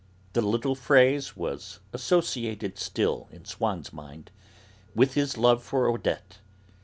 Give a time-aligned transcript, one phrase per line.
[0.33, 4.31] The little phrase was associated still, in Swann's mind,
[4.95, 6.39] with his love for Odette.